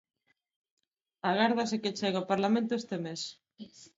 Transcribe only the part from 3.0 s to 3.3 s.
mes.